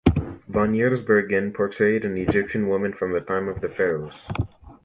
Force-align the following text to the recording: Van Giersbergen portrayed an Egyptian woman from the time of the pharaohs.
Van 0.49 0.73
Giersbergen 0.73 1.53
portrayed 1.53 2.03
an 2.03 2.17
Egyptian 2.17 2.67
woman 2.67 2.91
from 2.91 3.13
the 3.13 3.21
time 3.21 3.47
of 3.47 3.61
the 3.61 3.69
pharaohs. 3.69 4.27